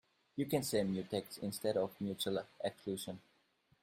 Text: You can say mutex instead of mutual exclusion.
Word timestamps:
You 0.35 0.47
can 0.47 0.63
say 0.63 0.81
mutex 0.81 1.37
instead 1.43 1.77
of 1.77 1.93
mutual 2.01 2.43
exclusion. 2.63 3.21